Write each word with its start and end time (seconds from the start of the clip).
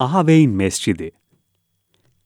Ahaveyn 0.00 0.50
Mescidi. 0.50 1.10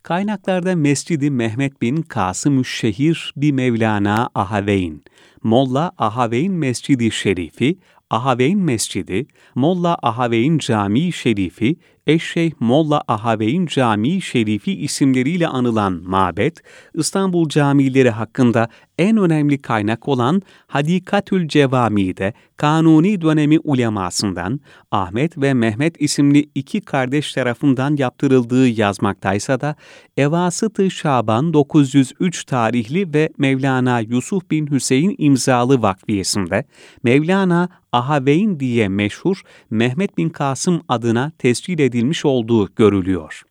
Kaynaklarda 0.02 0.76
Mescidi 0.76 1.30
Mehmet 1.30 1.82
bin 1.82 2.02
Kasım 2.02 2.64
Şehir 2.64 3.32
bir 3.36 3.52
Mevlana 3.52 4.30
Ahaveyn, 4.34 5.02
Molla 5.42 5.92
Ahaveyn 5.98 6.52
Mescidi 6.52 7.10
Şerifi, 7.10 7.78
Ahaveyn 8.10 8.58
Mescidi, 8.58 9.26
Molla 9.54 9.98
Ahaveyn 10.02 10.58
Camii 10.58 11.12
Şerifi, 11.12 11.76
Eşşeyh 12.06 12.52
Molla 12.60 13.02
Ahaveyn 13.08 13.66
Camii 13.66 14.20
Şerifi 14.20 14.72
isimleriyle 14.72 15.48
anılan 15.48 16.02
mabet, 16.06 16.62
İstanbul 16.94 17.48
camileri 17.48 18.10
hakkında 18.10 18.68
en 18.98 19.16
önemli 19.16 19.62
kaynak 19.62 20.08
olan 20.08 20.42
Hadikatül 20.66 21.48
Cevami'de 21.48 22.34
Kanuni 22.56 23.20
dönemi 23.20 23.58
ulemasından 23.64 24.60
Ahmet 24.90 25.38
ve 25.38 25.54
Mehmet 25.54 26.00
isimli 26.00 26.50
iki 26.54 26.80
kardeş 26.80 27.32
tarafından 27.32 27.96
yaptırıldığı 27.96 28.68
yazmaktaysa 28.68 29.60
da 29.60 29.76
Evasıt-ı 30.16 30.90
Şaban 30.90 31.54
903 31.54 32.44
tarihli 32.44 33.14
ve 33.14 33.28
Mevlana 33.38 34.00
Yusuf 34.00 34.50
bin 34.50 34.70
Hüseyin 34.70 35.14
imzalı 35.18 35.82
vakfiyesinde 35.82 36.64
Mevlana 37.02 37.68
Ahaveyn 37.92 38.60
diye 38.60 38.88
meşhur 38.88 39.42
Mehmet 39.70 40.18
bin 40.18 40.28
Kasım 40.28 40.82
adına 40.88 41.32
tescil 41.38 41.78
edilmiş 41.92 42.24
olduğu 42.24 42.74
görülüyor. 42.74 43.42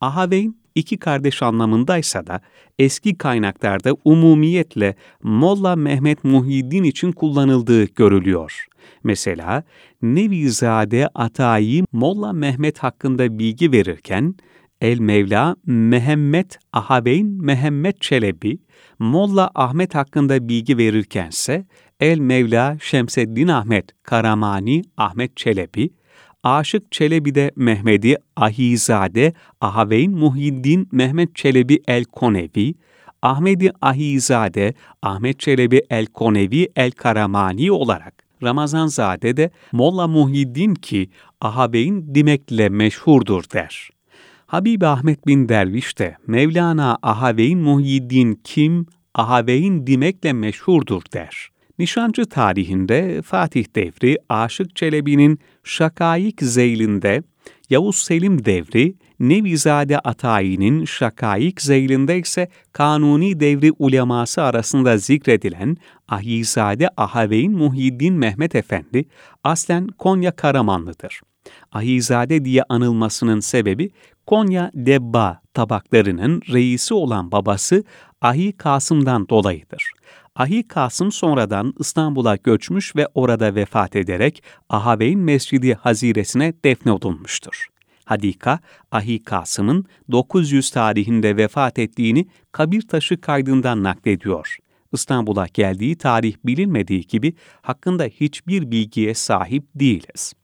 Ahaveyn 0.00 0.54
iki 0.74 0.98
kardeş 0.98 1.42
anlamındaysa 1.42 2.26
da 2.26 2.40
eski 2.78 3.18
kaynaklarda 3.18 3.96
umumiyetle 4.04 4.94
Molla 5.22 5.76
Mehmet 5.76 6.24
Muhyiddin 6.24 6.84
için 6.84 7.12
kullanıldığı 7.12 7.84
görülüyor. 7.84 8.66
Mesela 9.04 9.62
Nevizade 10.02 11.08
Atayi 11.14 11.84
Molla 11.92 12.32
Mehmet 12.32 12.78
hakkında 12.78 13.38
bilgi 13.38 13.72
verirken 13.72 14.34
El 14.80 14.98
Mevla 14.98 15.56
Mehmet 15.66 16.58
Ahabeyn 16.72 17.26
Mehmet 17.26 18.00
Çelebi, 18.00 18.58
Molla 18.98 19.50
Ahmet 19.54 19.94
hakkında 19.94 20.48
bilgi 20.48 20.78
verirkense 20.78 21.66
El 22.00 22.18
Mevla 22.18 22.76
Şemseddin 22.80 23.48
Ahmet 23.48 24.02
Karamani 24.02 24.82
Ahmet 24.96 25.36
Çelebi, 25.36 25.90
Aşık 26.44 26.92
Çelebi'de 26.92 27.50
Mehmedi 27.56 28.16
Ahizade 28.36 29.32
Ahaveyn 29.60 30.10
Muhyiddin 30.10 30.88
Mehmet 30.92 31.36
Çelebi 31.36 31.82
El 31.88 32.04
Konevi, 32.04 32.74
Ahmedi 33.22 33.72
Ahizade 33.82 34.74
Ahmet 35.02 35.40
Çelebi 35.40 35.82
El 35.90 36.06
Konevi 36.06 36.68
El 36.76 36.90
Karamani 36.90 37.72
olarak 37.72 38.14
Ramazanzade 38.42 39.36
de 39.36 39.50
Molla 39.72 40.08
Muhyiddin 40.08 40.74
ki 40.74 41.10
Ahabeyn 41.40 42.14
Dimek'le 42.14 42.70
meşhurdur 42.70 43.44
der. 43.54 43.90
Habib 44.46 44.82
Ahmet 44.82 45.26
bin 45.26 45.48
Derviş 45.48 45.98
de 45.98 46.16
Mevlana 46.26 46.98
Ahaveyn 47.02 47.58
Muhyiddin 47.58 48.40
kim, 48.44 48.86
Ahaveyn 49.14 49.86
Dimek'le 49.86 50.32
meşhurdur 50.32 51.02
der. 51.12 51.48
Nişancı 51.78 52.24
tarihinde 52.26 53.22
Fatih 53.22 53.64
devri 53.76 54.18
Aşık 54.28 54.76
Çelebi'nin 54.76 55.38
Şakayik 55.64 56.42
Zeylinde, 56.42 57.22
Yavuz 57.70 57.96
Selim 57.96 58.44
devri 58.44 58.94
Nevizade 59.20 59.98
Atayi'nin 59.98 60.84
Şakayik 60.84 61.60
Zeylinde 61.60 62.18
ise 62.18 62.48
Kanuni 62.72 63.40
devri 63.40 63.72
uleması 63.78 64.42
arasında 64.42 64.98
zikredilen 64.98 65.76
Ahizade 66.08 66.88
Ahaveyn 66.96 67.52
Muhyiddin 67.52 68.14
Mehmet 68.14 68.54
Efendi 68.54 69.04
aslen 69.44 69.86
Konya 69.86 70.30
Karamanlıdır. 70.30 71.20
Ahizade 71.72 72.44
diye 72.44 72.62
anılmasının 72.68 73.40
sebebi 73.40 73.90
Konya 74.26 74.70
Debba 74.74 75.40
tabaklarının 75.54 76.42
reisi 76.52 76.94
olan 76.94 77.32
babası 77.32 77.84
Ahi 78.20 78.52
Kasım'dan 78.52 79.28
dolayıdır. 79.28 79.92
Ahi 80.38 80.68
Kasım 80.68 81.12
sonradan 81.12 81.74
İstanbul'a 81.78 82.36
göçmüş 82.36 82.96
ve 82.96 83.06
orada 83.14 83.54
vefat 83.54 83.96
ederek 83.96 84.42
Ahaveyn 84.68 85.18
Mescidi 85.18 85.74
Haziresine 85.74 86.52
defnedilmiştir. 86.64 87.68
Hadika, 88.04 88.58
Ahi 88.92 89.22
Kasım'ın 89.22 89.84
900 90.10 90.70
tarihinde 90.70 91.36
vefat 91.36 91.78
ettiğini 91.78 92.26
kabir 92.52 92.82
taşı 92.82 93.20
kaydından 93.20 93.82
naklediyor. 93.82 94.56
İstanbul'a 94.92 95.46
geldiği 95.54 95.96
tarih 95.96 96.36
bilinmediği 96.44 97.06
gibi 97.06 97.34
hakkında 97.62 98.04
hiçbir 98.04 98.70
bilgiye 98.70 99.14
sahip 99.14 99.64
değiliz. 99.74 100.34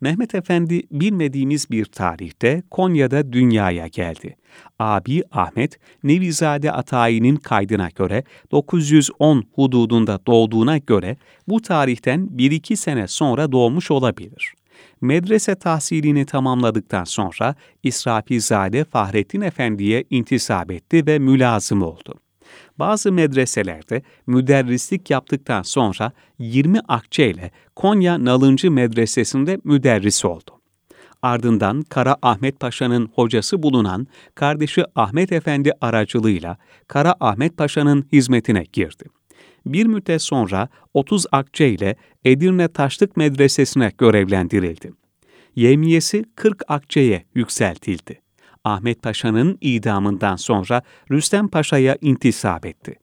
Mehmet 0.00 0.34
Efendi 0.34 0.82
bilmediğimiz 0.90 1.70
bir 1.70 1.84
tarihte 1.84 2.62
Konya'da 2.70 3.32
dünyaya 3.32 3.86
geldi. 3.86 4.36
Abi 4.78 5.22
Ahmet, 5.32 5.78
Nevizade 6.02 6.72
Atayi'nin 6.72 7.36
kaydına 7.36 7.88
göre 7.88 8.24
910 8.50 9.44
hududunda 9.52 10.20
doğduğuna 10.26 10.78
göre 10.78 11.16
bu 11.48 11.62
tarihten 11.62 12.30
1-2 12.36 12.76
sene 12.76 13.08
sonra 13.08 13.52
doğmuş 13.52 13.90
olabilir. 13.90 14.54
Medrese 15.00 15.54
tahsilini 15.54 16.26
tamamladıktan 16.26 17.04
sonra 17.04 17.54
İsrafizade 17.82 18.84
Fahrettin 18.84 19.40
Efendi'ye 19.40 20.04
intisap 20.10 20.70
etti 20.70 21.06
ve 21.06 21.18
mülazım 21.18 21.82
oldu. 21.82 22.14
Bazı 22.78 23.12
medreselerde 23.12 24.02
müderrislik 24.26 25.10
yaptıktan 25.10 25.62
sonra 25.62 26.12
20 26.38 26.80
akçe 26.88 27.30
ile 27.30 27.50
Konya 27.76 28.24
Nalıncı 28.24 28.70
Medresesi'nde 28.70 29.60
müderris 29.64 30.24
oldu. 30.24 30.50
Ardından 31.22 31.82
Kara 31.82 32.16
Ahmet 32.22 32.60
Paşa'nın 32.60 33.08
hocası 33.14 33.62
bulunan 33.62 34.06
kardeşi 34.34 34.84
Ahmet 34.94 35.32
Efendi 35.32 35.72
aracılığıyla 35.80 36.56
Kara 36.88 37.14
Ahmet 37.20 37.56
Paşa'nın 37.56 38.06
hizmetine 38.12 38.64
girdi. 38.72 39.04
Bir 39.66 39.86
müddet 39.86 40.22
sonra 40.22 40.68
30 40.94 41.26
akçe 41.32 41.68
ile 41.68 41.96
Edirne 42.24 42.68
Taşlık 42.68 43.16
Medresesi'ne 43.16 43.92
görevlendirildi. 43.98 44.92
Yemiyesi 45.56 46.24
40 46.36 46.62
akçeye 46.68 47.24
yükseltildi. 47.34 48.20
Ahmet 48.64 49.02
Paşa'nın 49.02 49.58
idamından 49.60 50.36
sonra 50.36 50.82
Rüstem 51.10 51.48
Paşa'ya 51.48 51.96
intisap 52.00 52.66
etti. 52.66 52.94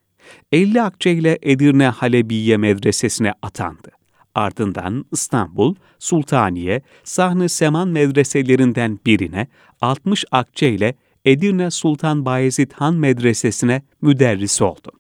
50 0.51 0.81
akçe 0.81 1.11
ile 1.11 1.39
Edirne 1.41 1.87
Halebiye 1.87 2.57
Medresesi'ne 2.57 3.33
atandı. 3.41 3.91
Ardından 4.35 5.05
İstanbul, 5.11 5.75
Sultaniye, 5.99 6.81
Sahne 7.03 7.49
Seman 7.49 7.87
medreselerinden 7.87 8.99
birine 9.05 9.47
60 9.81 10.25
akçe 10.31 10.69
ile 10.69 10.95
Edirne 11.25 11.71
Sultan 11.71 12.25
Bayezid 12.25 12.71
Han 12.71 12.95
Medresesi'ne 12.95 13.81
müderris 14.01 14.61
oldu. 14.61 14.91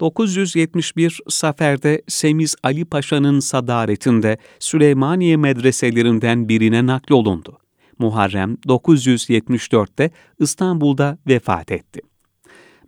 971 0.00 1.20
Safer'de 1.28 2.02
Semiz 2.08 2.56
Ali 2.62 2.84
Paşa'nın 2.84 3.40
sadaretinde 3.40 4.38
Süleymaniye 4.58 5.36
medreselerinden 5.36 6.48
birine 6.48 6.86
naklolundu. 6.86 7.58
Muharrem 8.00 8.54
974'te 8.54 10.10
İstanbul'da 10.38 11.18
vefat 11.28 11.72
etti. 11.72 12.00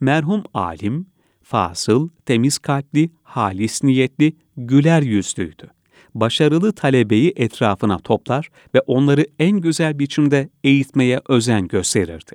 Merhum 0.00 0.43
alim, 0.55 1.06
fasıl, 1.43 2.09
temiz 2.27 2.59
kalpli, 2.59 3.11
halis 3.23 3.83
niyetli, 3.83 4.37
güler 4.56 5.03
yüzlüydü. 5.03 5.71
Başarılı 6.15 6.73
talebeyi 6.73 7.33
etrafına 7.37 7.99
toplar 7.99 8.49
ve 8.75 8.81
onları 8.81 9.27
en 9.39 9.61
güzel 9.61 9.99
biçimde 9.99 10.49
eğitmeye 10.65 11.21
özen 11.29 11.69
gösterirdi. 11.69 12.33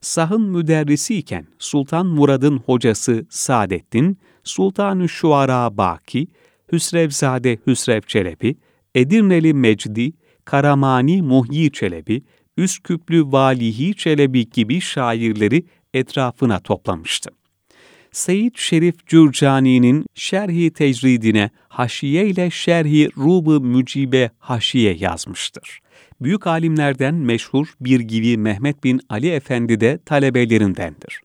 Sahın 0.00 0.42
müderrisi 0.42 1.18
iken 1.18 1.46
Sultan 1.58 2.06
Murad'ın 2.06 2.58
hocası 2.58 3.26
Saadettin, 3.30 4.18
Sultan-ı 4.44 5.08
Şuara 5.08 5.76
Baki, 5.76 6.26
Hüsrevzade 6.72 7.58
Hüsrev 7.66 8.00
Çelebi, 8.00 8.56
Edirneli 8.94 9.54
Mecdi, 9.54 10.12
Karamani 10.44 11.22
Muhyi 11.22 11.72
Çelebi, 11.72 12.22
Üsküplü 12.56 13.22
Valihi 13.32 13.94
Çelebi 13.94 14.50
gibi 14.50 14.80
şairleri 14.80 15.64
etrafına 15.94 16.60
toplamıştı. 16.60 17.30
Seyyid 18.12 18.56
Şerif 18.56 19.06
Cürcani'nin 19.06 20.06
Şerhi 20.14 20.70
Tecridine 20.70 21.50
haşiye 21.68 22.26
ile 22.26 22.50
Şerhi 22.50 23.08
Rubu 23.16 23.60
Mücibe 23.60 24.30
haşiye 24.38 24.94
yazmıştır. 24.94 25.80
Büyük 26.20 26.46
alimlerden 26.46 27.14
meşhur 27.14 27.66
bir 27.80 28.00
gibi 28.00 28.38
Mehmet 28.38 28.84
bin 28.84 29.00
Ali 29.08 29.30
Efendi 29.30 29.80
de 29.80 29.98
talebelerindendir. 30.06 31.20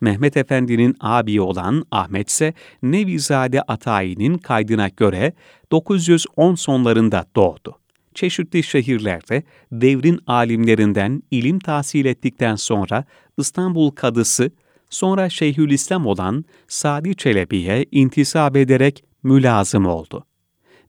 Mehmet 0.00 0.36
Efendi'nin 0.36 0.96
abi 1.00 1.40
olan 1.40 1.84
Ahmet 1.90 2.28
ise 2.28 2.54
Nevizade 2.82 3.62
Atayi'nin 3.62 4.38
kaydına 4.38 4.88
göre 4.88 5.32
910 5.70 6.54
sonlarında 6.54 7.26
doğdu 7.36 7.78
çeşitli 8.14 8.62
şehirlerde 8.62 9.42
devrin 9.72 10.20
alimlerinden 10.26 11.22
ilim 11.30 11.58
tahsil 11.58 12.04
ettikten 12.04 12.54
sonra 12.54 13.04
İstanbul 13.38 13.90
Kadısı, 13.90 14.50
sonra 14.90 15.28
Şeyhülislam 15.30 16.06
olan 16.06 16.44
Sadi 16.68 17.16
Çelebi'ye 17.16 17.86
intisap 17.90 18.56
ederek 18.56 19.04
mülazım 19.22 19.86
oldu. 19.86 20.26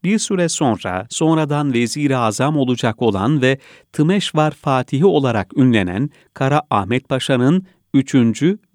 Bir 0.03 0.19
süre 0.19 0.49
sonra 0.49 1.07
sonradan 1.09 1.73
vezir-i 1.73 2.17
azam 2.17 2.57
olacak 2.57 3.01
olan 3.01 3.41
ve 3.41 3.57
Tımeşvar 3.93 4.51
Fatihi 4.51 5.05
olarak 5.05 5.57
ünlenen 5.57 6.09
Kara 6.33 6.61
Ahmet 6.69 7.09
Paşa'nın 7.09 7.65
3. 7.93 8.15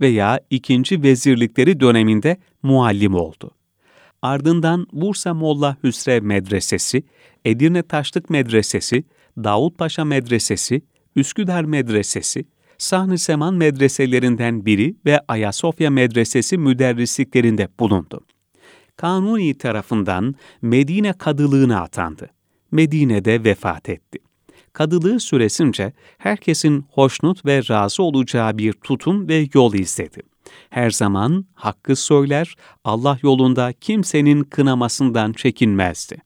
veya 0.00 0.40
2. 0.50 1.02
vezirlikleri 1.02 1.80
döneminde 1.80 2.36
muallim 2.62 3.14
oldu. 3.14 3.50
Ardından 4.22 4.86
Bursa 4.92 5.34
Molla 5.34 5.76
Hüsrev 5.84 6.22
Medresesi, 6.22 7.02
Edirne 7.44 7.82
Taşlık 7.82 8.30
Medresesi, 8.30 9.04
Davutpaşa 9.36 10.04
Medresesi, 10.04 10.82
Üsküdar 11.16 11.64
Medresesi, 11.64 12.44
Sahni 12.78 13.18
Seman 13.18 13.54
medreselerinden 13.54 14.66
biri 14.66 14.96
ve 15.06 15.20
Ayasofya 15.28 15.90
Medresesi 15.90 16.58
müderrisliklerinde 16.58 17.68
bulundu. 17.80 18.20
Kanuni 18.96 19.58
tarafından 19.58 20.34
Medine 20.62 21.12
kadılığına 21.12 21.80
atandı. 21.80 22.30
Medine'de 22.72 23.44
vefat 23.44 23.88
etti. 23.88 24.18
Kadılığı 24.72 25.20
süresince 25.20 25.92
herkesin 26.18 26.84
hoşnut 26.90 27.46
ve 27.46 27.62
razı 27.70 28.02
olacağı 28.02 28.58
bir 28.58 28.72
tutum 28.72 29.28
ve 29.28 29.48
yol 29.54 29.74
izledi. 29.74 30.22
Her 30.70 30.90
zaman 30.90 31.44
hakkı 31.54 31.96
söyler, 31.96 32.54
Allah 32.84 33.18
yolunda 33.22 33.72
kimsenin 33.72 34.44
kınamasından 34.44 35.32
çekinmezdi. 35.32 36.22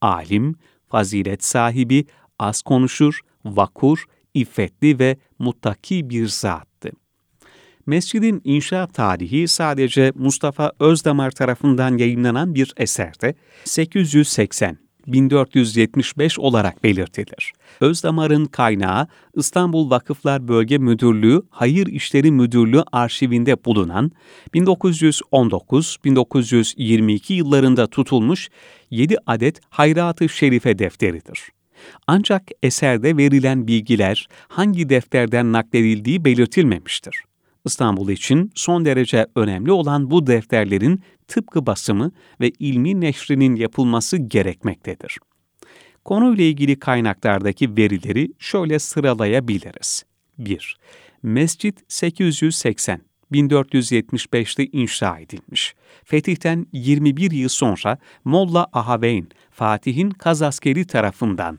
Alim, 0.00 0.54
fazilet 0.88 1.44
sahibi, 1.44 2.06
az 2.38 2.62
konuşur, 2.62 3.20
vakur, 3.44 4.04
iffetli 4.34 4.98
ve 4.98 5.16
muttaki 5.38 6.10
bir 6.10 6.26
zattı. 6.26 6.90
Mescidin 7.86 8.40
inşa 8.44 8.86
tarihi 8.86 9.48
sadece 9.48 10.12
Mustafa 10.14 10.72
Özdamar 10.80 11.30
tarafından 11.30 11.98
yayınlanan 11.98 12.54
bir 12.54 12.72
eserde 12.76 13.34
880 13.64 14.83
1475 15.06 16.38
olarak 16.38 16.84
belirtilir. 16.84 17.52
Özdamar'ın 17.80 18.44
kaynağı 18.44 19.06
İstanbul 19.34 19.90
Vakıflar 19.90 20.48
Bölge 20.48 20.78
Müdürlüğü 20.78 21.42
Hayır 21.50 21.86
İşleri 21.86 22.32
Müdürlüğü 22.32 22.82
arşivinde 22.92 23.64
bulunan 23.64 24.12
1919-1922 24.54 27.32
yıllarında 27.32 27.86
tutulmuş 27.86 28.48
7 28.90 29.16
adet 29.26 29.60
Hayrat-ı 29.70 30.28
Şerife 30.28 30.78
defteridir. 30.78 31.40
Ancak 32.06 32.42
eserde 32.62 33.16
verilen 33.16 33.66
bilgiler 33.66 34.28
hangi 34.48 34.88
defterden 34.88 35.52
nakledildiği 35.52 36.24
belirtilmemiştir. 36.24 37.24
İstanbul 37.64 38.08
için 38.08 38.52
son 38.54 38.84
derece 38.84 39.26
önemli 39.36 39.72
olan 39.72 40.10
bu 40.10 40.26
defterlerin 40.26 41.02
tıpkı 41.28 41.66
basımı 41.66 42.12
ve 42.40 42.50
ilmi 42.58 43.00
neşrinin 43.00 43.54
yapılması 43.54 44.16
gerekmektedir. 44.16 45.18
Konuyla 46.04 46.44
ilgili 46.44 46.78
kaynaklardaki 46.78 47.76
verileri 47.76 48.28
şöyle 48.38 48.78
sıralayabiliriz. 48.78 50.04
1. 50.38 50.78
Mescit 51.22 51.80
880 51.88 53.00
1475'te 53.32 54.66
inşa 54.66 55.18
edilmiş. 55.18 55.74
Fetih'ten 56.04 56.66
21 56.72 57.30
yıl 57.30 57.48
sonra 57.48 57.98
Molla 58.24 58.66
Ahaveyn, 58.72 59.28
Fatih'in 59.50 60.10
Kazaskeri 60.10 60.86
tarafından. 60.86 61.58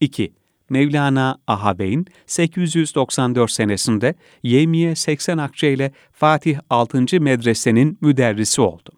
2. 0.00 0.32
Mevlana 0.70 1.38
Ahabeyn 1.46 2.06
894 2.26 3.50
senesinde 3.50 4.14
Yemiye 4.42 4.96
80 4.96 5.38
akçe 5.38 5.72
ile 5.72 5.92
Fatih 6.12 6.58
6. 6.70 7.20
medresenin 7.20 7.98
müderrisi 8.00 8.60
oldu. 8.60 8.90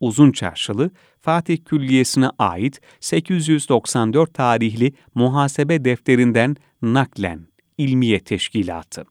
Uzun 0.00 0.32
Çarşılı, 0.32 0.90
Fatih 1.20 1.58
Külliyesi'ne 1.64 2.30
ait 2.38 2.80
894 3.00 4.34
tarihli 4.34 4.92
muhasebe 5.14 5.84
defterinden 5.84 6.56
naklen 6.82 7.46
İlmiye 7.78 8.20
Teşkilatı. 8.20 9.04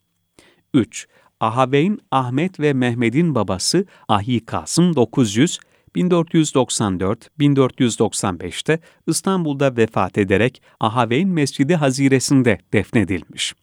3. 0.74 1.08
Ahabeyn 1.40 2.00
Ahmet 2.12 2.60
ve 2.60 2.74
Mehmet'in 2.74 3.36
babası 3.36 3.86
Ahi 4.08 4.46
Kasım 4.46 4.96
900 4.96 5.60
1494-1495'te 5.96 8.80
İstanbul'da 9.08 9.78
vefat 9.78 10.18
ederek 10.18 10.62
Ahaveyn 10.80 11.30
Mescidi 11.30 11.76
Haziresi'nde 11.76 12.58
defnedilmiş. 12.74 13.54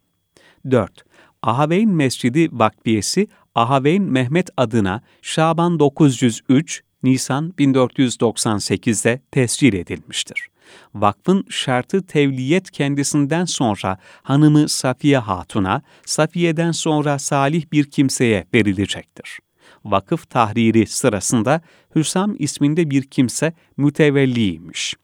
4. 0.71 1.05
Ahaveyn 1.43 1.91
Mescidi 1.91 2.49
Vakfiyesi 2.53 3.29
Ahaveyn 3.55 4.03
Mehmet 4.03 4.51
adına 4.57 5.03
Şaban 5.23 5.79
903, 5.79 6.83
Nisan 7.03 7.55
1498'de 7.59 9.21
tescil 9.31 9.75
edilmiştir. 9.75 10.49
Vakfın 10.95 11.45
şartı 11.49 12.07
tevliyet 12.07 12.71
kendisinden 12.71 13.45
sonra 13.45 13.99
hanımı 14.23 14.69
Safiye 14.69 15.19
Hatun'a, 15.19 15.83
Safiye'den 16.07 16.73
sonra 16.73 17.19
salih 17.19 17.73
bir 17.73 17.91
kimseye 17.91 18.47
verilecektir 18.55 19.39
vakıf 19.85 20.31
tahriri 20.31 20.87
sırasında 20.87 21.61
Hüsam 21.95 22.37
isminde 22.39 22.91
bir 22.91 23.03
kimse 23.03 23.53
mütevelliymiş. 23.77 24.95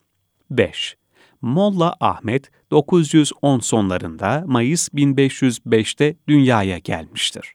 5. 0.51 0.97
Molla 1.43 1.97
Ahmet 2.01 2.51
910 2.71 3.59
sonlarında 3.59 4.45
Mayıs 4.47 4.89
1505'te 4.89 6.17
dünyaya 6.29 6.79
gelmiştir. 6.79 7.55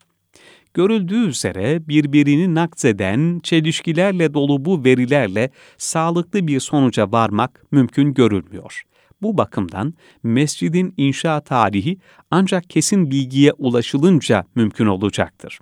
Görüldüğü 0.75 1.27
üzere 1.27 1.89
birbirini 1.89 2.55
nakzeden 2.55 3.41
çelişkilerle 3.43 4.35
dolu 4.35 4.65
bu 4.65 4.85
verilerle 4.85 5.51
sağlıklı 5.79 6.47
bir 6.47 6.61
sonuca 6.61 7.13
varmak 7.13 7.63
mümkün 7.71 8.15
görülmüyor. 8.15 8.83
Bu 9.23 9.39
bakımdan 9.39 9.95
mescidin 10.23 10.95
inşa 10.97 11.41
tarihi 11.41 11.99
ancak 12.31 12.71
kesin 12.71 13.11
bilgiye 13.11 13.53
ulaşılınca 13.53 14.45
mümkün 14.55 14.87
olacaktır. 14.87 15.59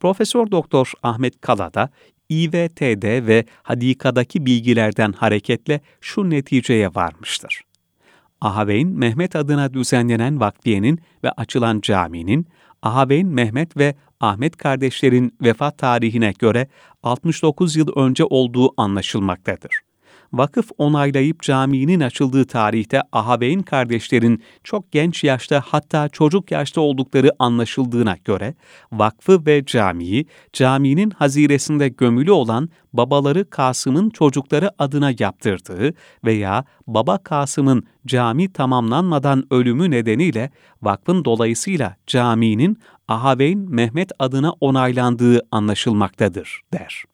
Profesör 0.00 0.50
Doktor 0.50 0.92
Ahmet 1.02 1.40
Kala 1.40 1.74
da 1.74 1.90
İVT'de 2.28 3.26
ve 3.26 3.44
Hadika'daki 3.62 4.46
bilgilerden 4.46 5.12
hareketle 5.12 5.80
şu 6.00 6.30
neticeye 6.30 6.88
varmıştır. 6.88 7.60
Ahaveyn 8.40 8.88
Mehmet 8.88 9.36
adına 9.36 9.74
düzenlenen 9.74 10.40
vakfiyenin 10.40 11.00
ve 11.24 11.30
açılan 11.30 11.80
caminin, 11.80 12.46
Ahaveyn 12.82 13.26
Mehmet 13.26 13.76
ve 13.76 13.94
Ahmet 14.20 14.56
kardeşlerin 14.56 15.36
vefat 15.42 15.78
tarihine 15.78 16.32
göre 16.38 16.68
69 17.02 17.76
yıl 17.76 17.88
önce 17.96 18.24
olduğu 18.24 18.80
anlaşılmaktadır 18.80 19.83
vakıf 20.32 20.70
onaylayıp 20.78 21.42
caminin 21.42 22.00
açıldığı 22.00 22.44
tarihte 22.44 23.02
Ahabeyn 23.12 23.62
kardeşlerin 23.62 24.42
çok 24.64 24.92
genç 24.92 25.24
yaşta 25.24 25.62
hatta 25.66 26.08
çocuk 26.08 26.50
yaşta 26.50 26.80
oldukları 26.80 27.30
anlaşıldığına 27.38 28.16
göre 28.24 28.54
vakfı 28.92 29.46
ve 29.46 29.64
camiyi 29.64 30.26
caminin 30.52 31.10
haziresinde 31.10 31.88
gömülü 31.88 32.30
olan 32.30 32.68
babaları 32.92 33.50
Kasım'ın 33.50 34.10
çocukları 34.10 34.70
adına 34.78 35.10
yaptırdığı 35.18 35.94
veya 36.24 36.64
baba 36.86 37.18
Kasım'ın 37.18 37.84
cami 38.06 38.52
tamamlanmadan 38.52 39.44
ölümü 39.50 39.90
nedeniyle 39.90 40.50
vakfın 40.82 41.24
dolayısıyla 41.24 41.96
caminin 42.06 42.78
Ahabeyn 43.08 43.58
Mehmet 43.58 44.12
adına 44.18 44.52
onaylandığı 44.52 45.40
anlaşılmaktadır, 45.50 46.60
der. 46.72 47.04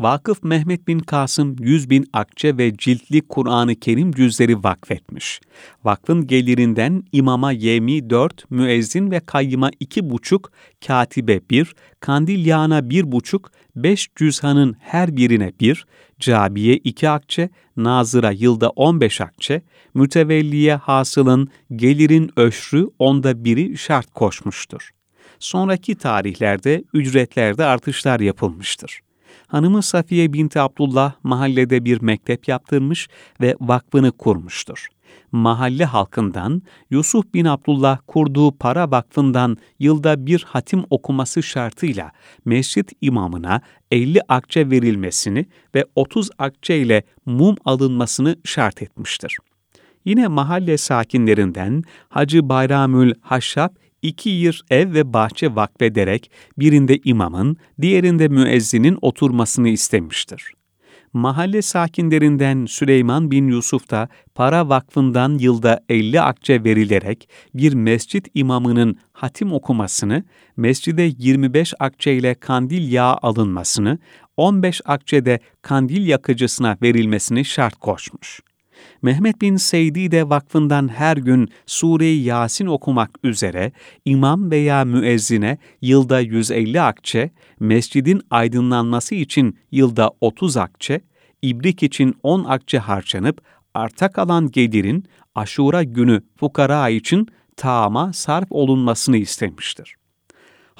Vakıf 0.00 0.42
Mehmet 0.42 0.88
bin 0.88 0.98
Kasım 0.98 1.56
100 1.60 1.90
bin 1.90 2.06
akçe 2.12 2.56
ve 2.56 2.76
ciltli 2.76 3.20
Kur'an-ı 3.20 3.74
Kerim 3.74 4.12
cüzleri 4.12 4.64
vakfetmiş. 4.64 5.40
Vakfın 5.84 6.26
gelirinden 6.26 7.02
imama 7.12 7.52
yemi 7.52 8.10
4, 8.10 8.50
müezzin 8.50 9.10
ve 9.10 9.20
kayyıma 9.20 9.70
2,5, 9.70 10.50
katibe 10.86 11.40
1, 11.50 11.74
kandil 12.00 12.46
yağına 12.46 12.78
1,5, 12.78 13.44
5 13.76 14.08
cüzhanın 14.16 14.76
her 14.80 15.16
birine 15.16 15.52
1, 15.60 15.86
cabiye 16.20 16.76
2 16.76 17.08
akçe, 17.08 17.50
nazıra 17.76 18.30
yılda 18.30 18.70
15 18.70 19.20
akçe, 19.20 19.62
mütevelliye 19.94 20.74
hasılın 20.74 21.48
gelirin 21.76 22.30
öşrü 22.36 22.86
onda 22.98 23.44
biri 23.44 23.78
şart 23.78 24.14
koşmuştur. 24.14 24.90
Sonraki 25.38 25.94
tarihlerde 25.94 26.84
ücretlerde 26.92 27.64
artışlar 27.64 28.20
yapılmıştır 28.20 29.00
hanımı 29.46 29.82
Safiye 29.82 30.32
binti 30.32 30.60
Abdullah 30.60 31.12
mahallede 31.22 31.84
bir 31.84 32.02
mektep 32.02 32.48
yaptırmış 32.48 33.08
ve 33.40 33.56
vakfını 33.60 34.12
kurmuştur. 34.12 34.86
Mahalle 35.32 35.84
halkından 35.84 36.62
Yusuf 36.90 37.34
bin 37.34 37.44
Abdullah 37.44 37.98
kurduğu 38.06 38.52
para 38.56 38.90
vakfından 38.90 39.56
yılda 39.78 40.26
bir 40.26 40.42
hatim 40.48 40.84
okuması 40.90 41.42
şartıyla 41.42 42.12
mescit 42.44 42.92
imamına 43.00 43.60
50 43.90 44.20
akçe 44.28 44.70
verilmesini 44.70 45.46
ve 45.74 45.84
30 45.94 46.30
akçe 46.38 46.78
ile 46.78 47.02
mum 47.26 47.56
alınmasını 47.64 48.36
şart 48.44 48.82
etmiştir. 48.82 49.36
Yine 50.04 50.28
mahalle 50.28 50.78
sakinlerinden 50.78 51.82
Hacı 52.08 52.48
Bayramül 52.48 53.14
Haşşab 53.20 53.70
iki 54.02 54.30
yer 54.30 54.62
ev 54.70 54.94
ve 54.94 55.12
bahçe 55.12 55.54
vakfederek 55.54 56.30
birinde 56.58 56.98
imamın, 57.04 57.56
diğerinde 57.80 58.28
müezzinin 58.28 58.98
oturmasını 59.02 59.68
istemiştir. 59.68 60.52
Mahalle 61.12 61.62
sakinlerinden 61.62 62.66
Süleyman 62.66 63.30
bin 63.30 63.48
Yusuf 63.48 63.90
da 63.90 64.08
para 64.34 64.68
vakfından 64.68 65.38
yılda 65.38 65.80
50 65.88 66.20
akçe 66.20 66.64
verilerek 66.64 67.28
bir 67.54 67.74
mescit 67.74 68.28
imamının 68.34 68.96
hatim 69.12 69.52
okumasını, 69.52 70.24
mescide 70.56 71.12
25 71.18 71.74
akçe 71.78 72.14
ile 72.14 72.34
kandil 72.34 72.92
yağı 72.92 73.16
alınmasını, 73.22 73.98
15 74.36 74.80
akçe 74.84 75.24
de 75.24 75.40
kandil 75.62 76.06
yakıcısına 76.06 76.76
verilmesini 76.82 77.44
şart 77.44 77.74
koşmuş. 77.74 78.40
Mehmet 79.02 79.40
bin 79.40 79.56
Seydi 79.56 80.10
de 80.10 80.28
vakfından 80.28 80.88
her 80.88 81.16
gün 81.16 81.48
Sure-i 81.66 82.22
Yasin 82.22 82.66
okumak 82.66 83.10
üzere 83.22 83.72
imam 84.04 84.50
veya 84.50 84.84
müezzine 84.84 85.58
yılda 85.82 86.20
150 86.20 86.80
akçe, 86.80 87.30
mescidin 87.60 88.22
aydınlanması 88.30 89.14
için 89.14 89.58
yılda 89.72 90.10
30 90.20 90.56
akçe, 90.56 91.00
ibrik 91.42 91.82
için 91.82 92.14
10 92.22 92.44
akçe 92.44 92.78
harcanıp 92.78 93.42
arta 93.74 94.12
kalan 94.12 94.50
gelirin 94.50 95.04
aşura 95.34 95.82
günü 95.82 96.22
fukara 96.36 96.88
için 96.88 97.26
taama 97.56 98.12
sarf 98.12 98.46
olunmasını 98.50 99.16
istemiştir. 99.16 99.99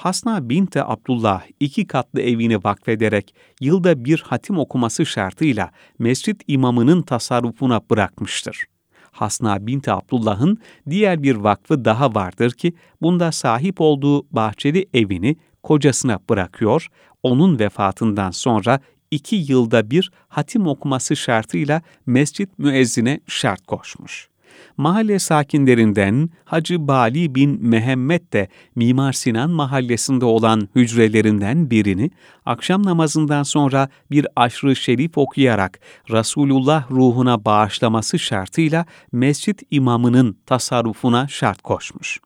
Hasna 0.00 0.49
binte 0.49 0.85
Abdullah 0.85 1.42
iki 1.61 1.87
katlı 1.87 2.21
evini 2.21 2.64
vakfederek 2.64 3.35
yılda 3.61 4.04
bir 4.04 4.21
hatim 4.26 4.59
okuması 4.59 5.07
şartıyla 5.07 5.71
mescit 5.99 6.42
imamının 6.47 7.02
tasarrufuna 7.02 7.80
bırakmıştır. 7.90 8.64
Hasna 9.11 9.66
binti 9.66 9.92
Abdullah'ın 9.92 10.59
diğer 10.90 11.23
bir 11.23 11.35
vakfı 11.35 11.85
daha 11.85 12.14
vardır 12.14 12.50
ki 12.50 12.73
bunda 13.02 13.33
sahip 13.33 13.80
olduğu 13.80 14.26
bahçeli 14.33 14.87
evini 14.95 15.37
kocasına 15.62 16.19
bırakıyor, 16.30 16.88
onun 17.23 17.59
vefatından 17.59 18.30
sonra 18.30 18.80
iki 19.11 19.37
yılda 19.37 19.90
bir 19.90 20.11
hatim 20.28 20.66
okuması 20.66 21.16
şartıyla 21.16 21.83
mescit 22.07 22.59
müezzine 22.59 23.21
şart 23.26 23.66
koşmuş. 23.66 24.28
Mahalle 24.76 25.18
sakinlerinden 25.18 26.30
Hacı 26.44 26.88
Bali 26.88 27.34
bin 27.34 27.66
Mehmet 27.68 28.32
de 28.32 28.48
Mimar 28.74 29.12
Sinan 29.12 29.50
mahallesinde 29.50 30.24
olan 30.24 30.68
hücrelerinden 30.74 31.70
birini 31.70 32.10
akşam 32.46 32.86
namazından 32.86 33.42
sonra 33.42 33.88
bir 34.10 34.26
aşrı 34.36 34.76
şerif 34.76 35.18
okuyarak 35.18 35.80
Resulullah 36.10 36.90
ruhuna 36.90 37.44
bağışlaması 37.44 38.18
şartıyla 38.18 38.86
mescit 39.12 39.62
imamının 39.70 40.36
tasarrufuna 40.46 41.28
şart 41.28 41.62
koşmuş. 41.62 42.20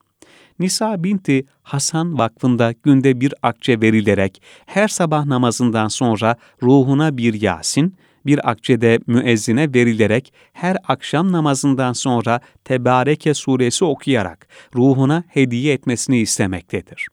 Nisa 0.59 1.05
binti 1.05 1.47
Hasan 1.63 2.19
Vakfı'nda 2.19 2.75
günde 2.83 3.21
bir 3.21 3.35
akçe 3.43 3.81
verilerek 3.81 4.43
her 4.67 4.89
sabah 4.89 5.25
namazından 5.25 5.89
sonra 5.89 6.37
ruhuna 6.63 7.17
bir 7.17 7.43
Yasin, 7.43 7.97
bir 8.27 8.51
akçede 8.51 8.99
müezzine 9.07 9.75
verilerek 9.75 10.33
her 10.53 10.77
akşam 10.89 11.33
namazından 11.33 11.93
sonra 11.93 12.41
Tebareke 12.65 13.35
suresi 13.35 13.85
okuyarak 13.85 14.49
ruhuna 14.75 15.25
hediye 15.29 15.75
etmesini 15.75 16.19
istemektedir. 16.19 17.07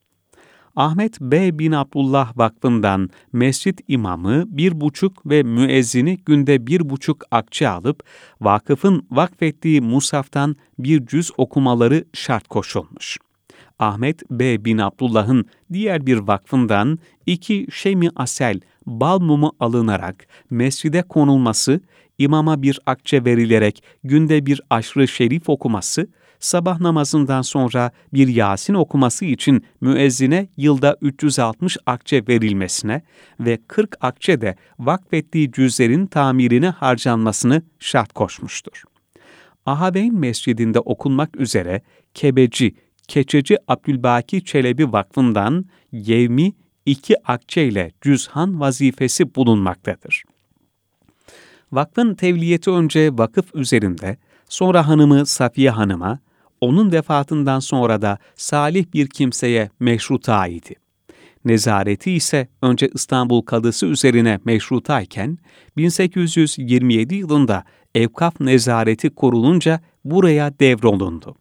Ahmet 0.75 1.21
B. 1.21 1.59
bin 1.59 1.71
Abdullah 1.71 2.37
Vakfı'ndan 2.37 3.09
mescit 3.33 3.81
imamı 3.87 4.43
bir 4.47 4.81
buçuk 4.81 5.29
ve 5.29 5.43
müezzini 5.43 6.17
günde 6.17 6.67
bir 6.67 6.89
buçuk 6.89 7.23
akçe 7.31 7.69
alıp 7.69 8.03
vakıfın 8.41 9.07
vakfettiği 9.11 9.81
musaftan 9.81 10.55
bir 10.79 11.05
cüz 11.05 11.31
okumaları 11.37 12.05
şart 12.13 12.47
koşulmuş. 12.47 13.17
Ahmet 13.79 14.31
B. 14.31 14.65
bin 14.65 14.77
Abdullah'ın 14.77 15.45
diğer 15.73 16.05
bir 16.05 16.17
vakfından 16.17 16.99
iki 17.25 17.67
şemi 17.71 18.09
asel 18.15 18.59
bal 18.85 19.19
mumu 19.19 19.51
alınarak 19.59 20.27
mescide 20.49 21.01
konulması, 21.01 21.81
imama 22.17 22.61
bir 22.61 22.79
akçe 22.85 23.25
verilerek 23.25 23.83
günde 24.03 24.45
bir 24.45 24.61
aşrı 24.69 25.07
şerif 25.07 25.49
okuması, 25.49 26.07
sabah 26.39 26.79
namazından 26.79 27.41
sonra 27.41 27.91
bir 28.13 28.27
Yasin 28.27 28.73
okuması 28.73 29.25
için 29.25 29.65
müezzine 29.81 30.47
yılda 30.57 30.97
360 31.01 31.77
akçe 31.85 32.23
verilmesine 32.27 33.01
ve 33.39 33.59
40 33.67 33.95
akçe 34.01 34.41
de 34.41 34.55
vakfettiği 34.79 35.51
cüzlerin 35.51 36.05
tamirine 36.05 36.69
harcanmasını 36.69 37.61
şart 37.79 38.13
koşmuştur. 38.13 38.83
Ahabeyn 39.65 40.15
Mescidinde 40.15 40.79
okunmak 40.79 41.35
üzere 41.35 41.81
Kebeci, 42.13 42.75
Keçeci 43.07 43.57
Abdülbaki 43.67 44.45
Çelebi 44.45 44.91
Vakfı'ndan 44.91 45.65
yevmi 45.91 46.53
iki 46.91 47.15
akçe 47.27 47.67
ile 47.67 47.91
cüzhan 48.01 48.59
vazifesi 48.59 49.35
bulunmaktadır. 49.35 50.23
Vakfın 51.71 52.15
tevliyeti 52.15 52.69
önce 52.69 53.09
vakıf 53.17 53.55
üzerinde, 53.55 54.17
sonra 54.49 54.87
hanımı 54.87 55.25
Safiye 55.25 55.69
Hanım'a, 55.69 56.19
onun 56.61 56.91
vefatından 56.91 57.59
sonra 57.59 58.01
da 58.01 58.17
salih 58.35 58.85
bir 58.93 59.07
kimseye 59.07 59.69
meşruta 59.79 60.47
idi. 60.47 60.75
Nezareti 61.45 62.11
ise 62.11 62.47
önce 62.61 62.89
İstanbul 62.93 63.41
Kadısı 63.41 63.85
üzerine 63.85 64.39
meşrutayken, 64.45 65.37
1827 65.77 67.15
yılında 67.15 67.63
Evkaf 67.95 68.39
Nezareti 68.39 69.09
kurulunca 69.09 69.79
buraya 70.05 70.59
devrolundu. 70.59 71.35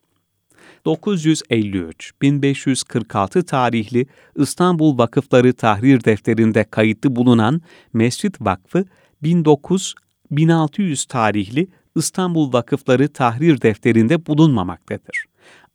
953-1546 0.86 3.44
tarihli 3.44 4.06
İstanbul 4.36 4.98
Vakıfları 4.98 5.52
Tahrir 5.52 6.04
Defteri'nde 6.04 6.64
kayıtlı 6.64 7.16
bulunan 7.16 7.60
Mescit 7.92 8.40
Vakfı 8.40 8.84
1900-1600 9.22 11.08
tarihli 11.08 11.68
İstanbul 11.96 12.52
Vakıfları 12.52 13.08
Tahrir 13.08 13.62
Defteri'nde 13.62 14.26
bulunmamaktadır. 14.26 15.24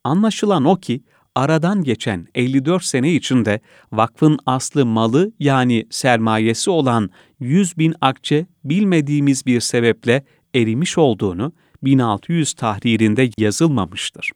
Anlaşılan 0.04 0.64
o 0.64 0.76
ki 0.76 1.00
aradan 1.34 1.84
geçen 1.84 2.26
54 2.34 2.84
sene 2.84 3.12
içinde 3.12 3.60
vakfın 3.92 4.38
aslı 4.46 4.86
malı 4.86 5.32
yani 5.38 5.86
sermayesi 5.90 6.70
olan 6.70 7.10
100 7.40 7.78
bin 7.78 7.94
akçe 8.00 8.46
bilmediğimiz 8.64 9.46
bir 9.46 9.60
sebeple 9.60 10.24
erimiş 10.54 10.98
olduğunu 10.98 11.52
1600 11.82 12.52
tahririnde 12.52 13.30
yazılmamıştır. 13.38 14.30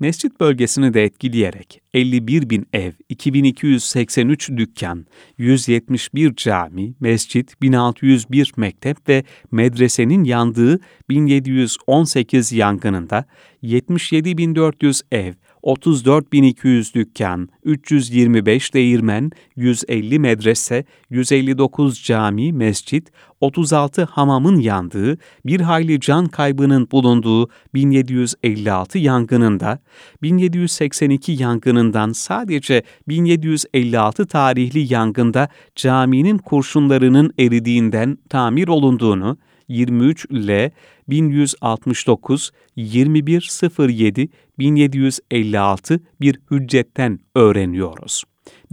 Mescit 0.00 0.40
bölgesini 0.40 0.94
de 0.94 1.04
etkileyerek 1.04 1.82
51 1.94 2.50
bin 2.50 2.66
ev, 2.72 2.92
2283 3.08 4.50
dükkan, 4.50 5.06
171 5.38 6.34
cami, 6.36 6.94
mescit, 7.00 7.62
1601 7.62 8.52
mektep 8.56 9.08
ve 9.08 9.24
medresenin 9.50 10.24
yandığı 10.24 10.80
1718 11.08 12.52
yangınında 12.52 13.24
77.400 13.62 15.02
ev, 15.12 15.32
34.200 15.62 16.94
dükkan, 16.94 17.48
325 17.64 18.74
değirmen, 18.74 19.30
150 19.56 20.18
medrese, 20.18 20.84
159 21.10 22.02
cami, 22.04 22.52
mescit, 22.52 23.12
36 23.40 24.04
hamamın 24.04 24.60
yandığı, 24.60 25.18
bir 25.46 25.60
hayli 25.60 26.00
can 26.00 26.26
kaybının 26.26 26.88
bulunduğu 26.92 27.48
1756 27.74 28.98
yangınında, 28.98 29.78
1782 30.22 31.32
yangınından 31.32 32.12
sadece 32.12 32.82
1756 33.08 34.26
tarihli 34.26 34.92
yangında 34.92 35.48
caminin 35.76 36.38
kurşunlarının 36.38 37.32
eridiğinden 37.38 38.18
tamir 38.28 38.68
olunduğunu, 38.68 39.38
23 39.70 40.26
L 40.32 40.70
1169 41.08 42.50
2107 42.76 44.28
1756 44.58 46.00
bir 46.20 46.40
hüccetten 46.50 47.18
öğreniyoruz. 47.34 48.24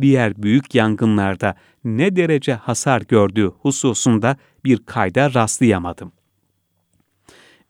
Diğer 0.01 0.43
büyük 0.43 0.75
yangınlarda 0.75 1.55
ne 1.83 2.15
derece 2.15 2.53
hasar 2.53 3.01
gördüğü 3.01 3.47
hususunda 3.47 4.37
bir 4.65 4.77
kayda 4.77 5.33
rastlayamadım. 5.33 6.11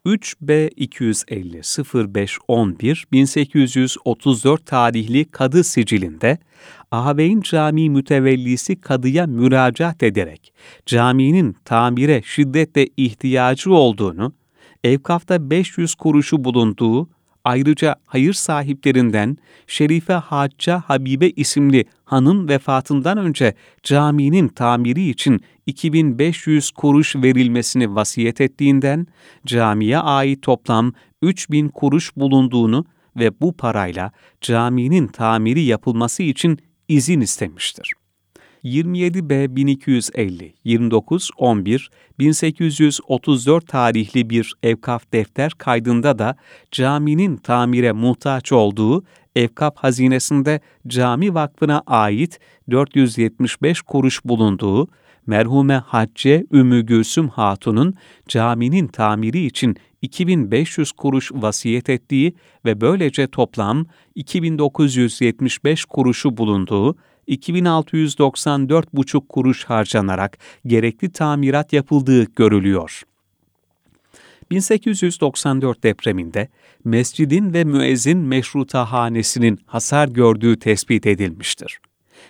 3B 0.07 0.69
250 0.75 1.61
0511 1.93 3.05
1834 3.11 4.65
tarihli 4.65 5.25
kadı 5.25 5.63
sicilinde 5.63 6.37
Ağabeyin 6.91 7.41
Camii 7.41 7.89
mütevellisi 7.89 8.81
kadıya 8.81 9.27
müracaat 9.27 10.03
ederek 10.03 10.53
caminin 10.85 11.55
tamire 11.65 12.21
şiddetle 12.25 12.87
ihtiyacı 12.97 13.73
olduğunu, 13.73 14.33
evkafta 14.83 15.49
500 15.49 15.95
kuruşu 15.95 16.43
bulunduğu, 16.43 17.09
ayrıca 17.47 17.95
hayır 18.05 18.33
sahiplerinden 18.33 19.37
Şerife 19.67 20.13
Hacca 20.13 20.79
Habibe 20.79 21.29
isimli 21.29 21.85
hanım 22.05 22.49
vefatından 22.49 23.17
önce 23.17 23.53
caminin 23.83 24.47
tamiri 24.47 25.09
için 25.09 25.41
2500 25.65 26.71
kuruş 26.71 27.15
verilmesini 27.15 27.95
vasiyet 27.95 28.41
ettiğinden 28.41 29.07
camiye 29.45 29.97
ait 29.97 30.41
toplam 30.41 30.93
3000 31.21 31.69
kuruş 31.69 32.15
bulunduğunu 32.15 32.85
ve 33.15 33.41
bu 33.41 33.57
parayla 33.57 34.11
caminin 34.41 35.07
tamiri 35.07 35.61
yapılması 35.61 36.23
için 36.23 36.57
izin 36.87 37.21
istemiştir. 37.21 37.96
27B 38.67 39.55
1250 39.55 40.53
29 40.63 41.29
11 41.37 41.89
1834 42.19 43.67
tarihli 43.67 44.29
bir 44.29 44.53
evkaf 44.63 45.11
defter 45.13 45.51
kaydında 45.51 46.19
da 46.19 46.35
caminin 46.71 47.37
tamire 47.37 47.91
muhtaç 47.91 48.51
olduğu 48.51 49.03
evkaf 49.35 49.75
hazinesinde 49.77 50.61
cami 50.87 51.33
vakfına 51.33 51.83
ait 51.87 52.39
475 52.71 53.81
kuruş 53.81 54.25
bulunduğu 54.25 54.87
merhume 55.27 55.75
Hacce 55.75 56.45
Ümmü 56.51 56.81
Gülsüm 56.81 57.29
Hatun'un 57.29 57.95
caminin 58.27 58.87
tamiri 58.87 59.45
için 59.45 59.77
2500 60.01 60.91
kuruş 60.91 61.31
vasiyet 61.33 61.89
ettiği 61.89 62.35
ve 62.65 62.81
böylece 62.81 63.27
toplam 63.27 63.85
2975 64.15 65.85
kuruşu 65.85 66.37
bulunduğu 66.37 66.95
2694,5 67.27 69.27
kuruş 69.27 69.63
harcanarak 69.63 70.37
gerekli 70.65 71.11
tamirat 71.11 71.73
yapıldığı 71.73 72.23
görülüyor. 72.23 73.03
1894 74.51 75.83
depreminde 75.83 76.47
mescidin 76.85 77.53
ve 77.53 77.63
müezzin 77.63 78.17
meşrutahanesinin 78.17 79.59
hasar 79.65 80.07
gördüğü 80.07 80.59
tespit 80.59 81.05
edilmiştir. 81.05 81.79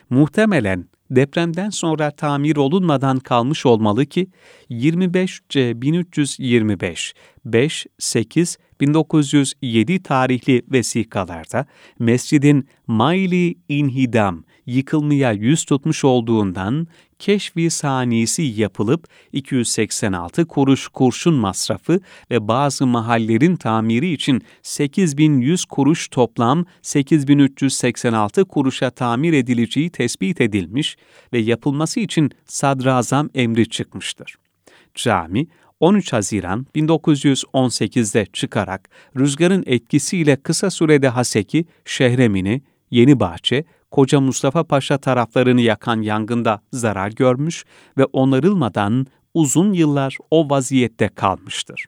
Muhtemelen 0.10 0.86
depremden 1.12 1.70
sonra 1.70 2.12
tamir 2.12 2.56
olunmadan 2.56 3.20
kalmış 3.20 3.66
olmalı 3.66 4.06
ki 4.06 4.28
25C 4.70 5.82
1325 5.82 7.14
5 7.46 7.86
8 8.00 8.58
1907 8.82 10.04
tarihli 10.04 10.62
vesikalarda 10.72 11.66
mescidin 12.00 12.68
Maili 12.88 13.56
İnhidam 13.70 14.44
yıkılmaya 14.68 15.32
yüz 15.32 15.66
tutmuş 15.66 16.04
olduğundan 16.04 16.88
keşfi 17.20 17.70
saniyesi 17.70 18.42
yapılıp 18.42 19.08
286 19.34 20.46
kuruş 20.48 20.88
kurşun 20.88 21.34
masrafı 21.34 22.00
ve 22.32 22.48
bazı 22.48 22.88
mahallerin 22.88 23.56
tamiri 23.56 24.14
için 24.14 24.42
8100 24.64 25.66
kuruş 25.66 26.08
toplam 26.08 26.66
8386 26.82 28.46
kuruşa 28.46 28.90
tamir 28.90 29.34
edileceği 29.34 29.90
tespit 29.90 30.42
edilmiş 30.42 30.98
ve 31.34 31.40
yapılması 31.40 32.00
için 32.00 32.32
sadrazam 32.46 33.30
emri 33.36 33.70
çıkmıştır. 33.70 34.36
Cami 34.96 35.48
13 35.80 36.14
Haziran 36.14 36.68
1918'de 36.76 38.26
çıkarak 38.34 38.90
rüzgarın 39.18 39.64
etkisiyle 39.68 40.36
kısa 40.36 40.70
sürede 40.70 41.08
Haseki, 41.08 41.66
Şehremini, 41.86 42.62
Yenibahçe, 42.92 43.64
Koca 43.92 44.22
Mustafa 44.22 44.64
Paşa 44.64 44.98
taraflarını 44.98 45.62
yakan 45.62 46.02
yangında 46.02 46.62
zarar 46.74 47.12
görmüş 47.12 47.66
ve 47.98 48.06
onarılmadan 48.06 49.08
uzun 49.34 49.74
yıllar 49.74 50.18
o 50.32 50.50
vaziyette 50.50 51.08
kalmıştır. 51.08 51.86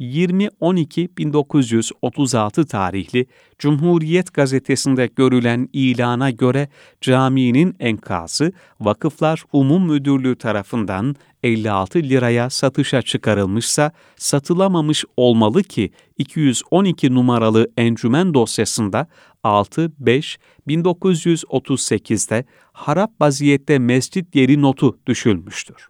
20-12-1936 0.00 2.66
tarihli 2.66 3.26
Cumhuriyet 3.58 4.34
gazetesinde 4.34 5.06
görülen 5.06 5.68
ilana 5.72 6.30
göre 6.30 6.68
caminin 7.00 7.76
enkazı 7.80 8.52
Vakıflar 8.80 9.44
Umum 9.52 9.86
Müdürlüğü 9.86 10.36
tarafından 10.36 11.16
56 11.42 11.98
liraya 11.98 12.50
satışa 12.50 13.02
çıkarılmışsa 13.02 13.92
satılamamış 14.16 15.04
olmalı 15.16 15.62
ki 15.62 15.90
212 16.18 17.14
numaralı 17.14 17.70
encümen 17.76 18.34
dosyasında 18.34 19.06
6-5-1938'de 19.44 22.44
harap 22.72 23.10
vaziyette 23.20 23.78
mescit 23.78 24.34
yeri 24.34 24.62
notu 24.62 24.98
düşülmüştür. 25.06 25.88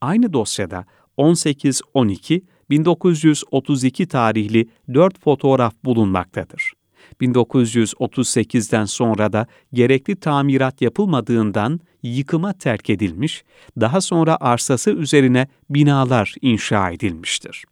Aynı 0.00 0.32
dosyada 0.32 0.84
18-12 1.18 2.42
1932 2.70 4.06
tarihli 4.06 4.68
4 4.94 5.20
fotoğraf 5.20 5.74
bulunmaktadır. 5.84 6.72
1938'den 7.20 8.84
sonra 8.84 9.32
da 9.32 9.46
gerekli 9.72 10.16
tamirat 10.16 10.82
yapılmadığından 10.82 11.80
yıkıma 12.02 12.52
terk 12.52 12.90
edilmiş, 12.90 13.44
daha 13.80 14.00
sonra 14.00 14.36
arsası 14.40 14.90
üzerine 14.90 15.48
binalar 15.70 16.34
inşa 16.42 16.90
edilmiştir. 16.90 17.64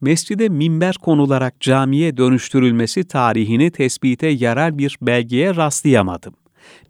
Mescide 0.00 0.48
minber 0.48 0.94
konularak 0.94 1.60
camiye 1.60 2.16
dönüştürülmesi 2.16 3.08
tarihini 3.08 3.70
tespite 3.70 4.26
yarar 4.26 4.78
bir 4.78 4.96
belgeye 5.02 5.56
rastlayamadım. 5.56 6.34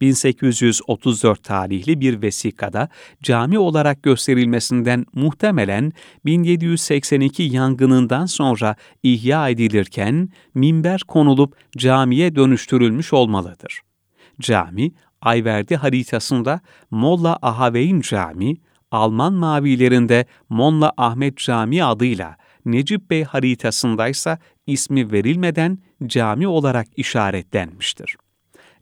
1834 0.00 1.44
tarihli 1.44 2.00
bir 2.00 2.22
vesikada 2.22 2.88
cami 3.22 3.58
olarak 3.58 4.02
gösterilmesinden 4.02 5.06
muhtemelen 5.14 5.92
1782 6.24 7.42
yangınından 7.42 8.26
sonra 8.26 8.76
ihya 9.02 9.48
edilirken 9.48 10.28
minber 10.54 11.00
konulup 11.08 11.56
camiye 11.76 12.36
dönüştürülmüş 12.36 13.12
olmalıdır. 13.12 13.80
Cami, 14.40 14.92
Ayverdi 15.22 15.76
haritasında 15.76 16.60
Molla 16.90 17.38
Ahaveyn 17.42 18.00
Cami, 18.00 18.56
Alman 18.90 19.32
mavilerinde 19.32 20.26
Molla 20.48 20.92
Ahmet 20.96 21.36
Cami 21.36 21.84
adıyla, 21.84 22.36
Necip 22.64 23.10
Bey 23.10 23.24
haritasındaysa 23.24 24.38
ismi 24.66 25.12
verilmeden 25.12 25.78
cami 26.06 26.48
olarak 26.48 26.86
işaretlenmiştir. 26.96 28.16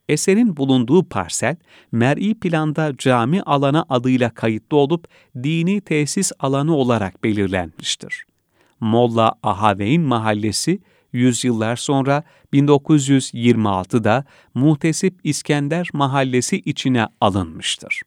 Eserin 0.08 0.56
bulunduğu 0.56 1.08
parsel, 1.08 1.56
mer'i 1.92 2.34
planda 2.34 2.92
cami 2.98 3.42
alanı 3.42 3.84
adıyla 3.88 4.30
kayıtlı 4.30 4.76
olup 4.76 5.08
dini 5.42 5.80
tesis 5.80 6.32
alanı 6.38 6.74
olarak 6.76 7.24
belirlenmiştir. 7.24 8.24
Molla 8.80 9.34
Ahaveyn 9.42 10.00
Mahallesi, 10.00 10.80
yüzyıllar 11.12 11.76
sonra 11.76 12.22
1926'da 12.52 14.24
Muhtesip 14.54 15.20
İskender 15.24 15.88
Mahallesi 15.92 16.56
içine 16.56 17.06
alınmıştır. 17.20 18.02